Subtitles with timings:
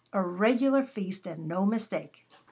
[0.13, 2.25] A regular feast, and no mistake!"